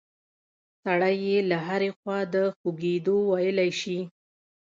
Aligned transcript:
سړی 0.83 1.15
یې 1.25 1.37
له 1.49 1.57
هرې 1.67 1.89
خوا 1.97 2.19
د 2.33 2.35
خوږېدو 2.57 3.15
ویلی 3.31 3.71
شي. 3.79 3.99